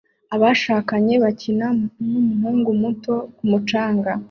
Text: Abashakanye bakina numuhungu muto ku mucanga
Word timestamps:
Abashakanye 0.35 1.13
bakina 1.23 1.67
numuhungu 2.09 2.69
muto 2.81 3.15
ku 3.37 3.43
mucanga 3.49 4.11